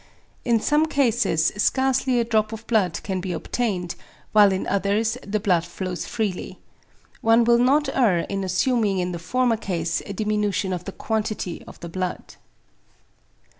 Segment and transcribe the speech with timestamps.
[0.43, 3.93] In some cases scarcely a drop of blood can be obtained,
[4.31, 6.57] while in others the blood flows freely.
[7.21, 11.63] One will not err in assuming in the former case a diminution of the quantity
[11.67, 12.33] of the blood.